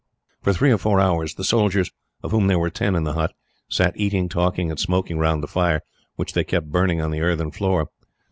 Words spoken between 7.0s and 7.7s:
the earthen